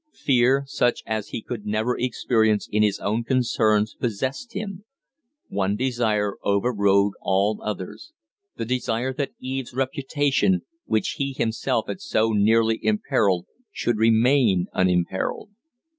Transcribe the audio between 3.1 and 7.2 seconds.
concerns, possessed him. One desire overrode